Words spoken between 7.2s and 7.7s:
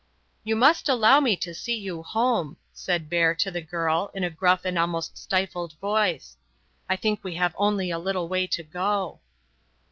we have